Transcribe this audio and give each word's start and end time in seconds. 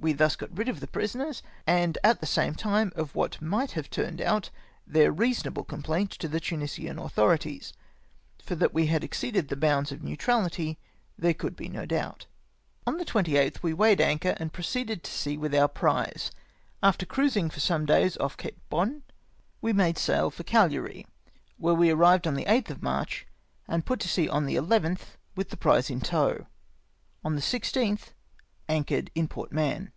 We 0.00 0.12
thus 0.12 0.36
got 0.36 0.56
rid 0.56 0.68
of 0.68 0.78
the 0.78 0.86
prisoners, 0.86 1.42
and 1.66 1.98
at 2.04 2.20
the 2.20 2.24
same 2.26 2.54
time 2.54 2.90
CHASED 2.92 2.96
BY 2.96 3.00
ANOTHER 3.00 3.12
SPANISH 3.12 3.30
FEIGATE. 3.40 3.42
107 3.48 3.72
of 3.72 3.72
what 3.72 3.72
might 3.72 3.72
have 3.72 3.90
turned 3.90 4.20
out 4.20 4.50
their 4.86 5.10
reasonable 5.10 5.64
com 5.64 5.82
plaint 5.82 6.10
to 6.12 6.28
the 6.28 6.38
Tunisian 6.38 6.98
authorities, 7.00 7.72
for 8.40 8.54
that 8.54 8.72
we 8.72 8.86
had 8.86 9.02
exceeded 9.02 9.48
the 9.48 9.56
bounds 9.56 9.90
of 9.90 10.02
neutrahty 10.02 10.76
there 11.18 11.34
coidd 11.34 11.56
be 11.56 11.68
no 11.68 11.84
doubt. 11.84 12.26
On 12.86 12.96
the 12.98 13.04
28th 13.04 13.60
we 13.64 13.74
weighed 13.74 14.00
anchor, 14.00 14.36
and 14.38 14.52
proceeded 14.52 15.02
to 15.02 15.10
sea 15.10 15.36
with 15.36 15.52
our 15.52 15.66
prize. 15.66 16.30
After 16.80 17.04
cruising 17.04 17.50
for 17.50 17.58
some 17.58 17.84
days 17.84 18.16
off 18.18 18.36
Cape 18.36 18.60
Bon 18.70 19.02
we 19.60 19.72
made 19.72 19.98
sail 19.98 20.30
for 20.30 20.44
Caghari, 20.44 21.06
where 21.56 21.74
we 21.74 21.90
arrived 21.90 22.28
on 22.28 22.34
the 22.34 22.44
8th 22.44 22.70
of 22.70 22.82
March, 22.84 23.26
and 23.66 23.84
put 23.84 23.98
to 23.98 24.08
sea 24.08 24.28
on 24.28 24.46
the 24.46 24.54
11th 24.54 25.16
with 25.34 25.50
the 25.50 25.56
prize 25.56 25.90
in 25.90 26.00
tow. 26.00 26.46
On 27.24 27.34
the 27.34 27.40
16th, 27.42 28.12
anchored 28.70 29.10
in 29.14 29.26
Port 29.26 29.50
Mahon. 29.50 29.90